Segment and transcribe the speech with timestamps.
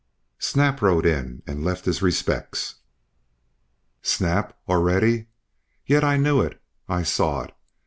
[0.39, 2.73] "Snap rode in and left his respects."
[4.01, 4.57] "Snap!
[4.67, 5.27] Already?
[5.85, 7.53] Yet I knew it I saw it.